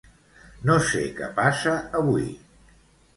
No 0.69 0.77
sé 0.85 1.01
què 1.19 1.27
passa 1.39 1.75
avui. 1.99 2.25